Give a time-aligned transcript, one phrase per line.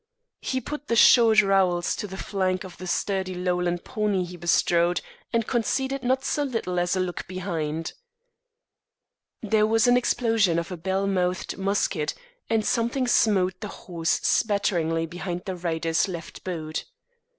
[0.41, 4.99] He put the short rowels to the flanks of the sturdy lowland pony he bestrode,
[5.31, 7.93] and conceded not so little as a look behind.
[9.43, 12.15] There was the explosion of a bell mouthed musket,
[12.49, 16.85] and something smote the horse spatteringly behind the rider's left boot.